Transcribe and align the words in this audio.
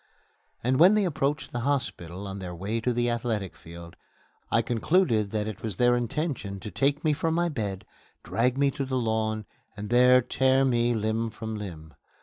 And 0.63 0.79
when 0.79 0.95
they 0.95 1.05
approached 1.05 1.51
the 1.51 1.59
hospital 1.59 2.25
on 2.25 2.39
their 2.39 2.55
way 2.55 2.81
to 2.81 2.91
the 2.91 3.07
Athletic 3.07 3.55
Field, 3.55 3.95
I 4.51 4.63
concluded 4.63 5.29
that 5.29 5.45
it 5.47 5.61
was 5.61 5.75
their 5.75 5.95
intention 5.95 6.59
to 6.61 6.71
take 6.71 7.03
me 7.03 7.13
from 7.13 7.35
my 7.35 7.49
bed, 7.49 7.85
drag 8.23 8.57
me 8.57 8.71
to 8.71 8.83
the 8.85 8.97
lawn, 8.97 9.45
and 9.77 9.91
there 9.91 10.19
tear 10.21 10.65
me 10.65 10.95
limb 10.95 11.29
from 11.29 11.55
limb. 11.55 11.93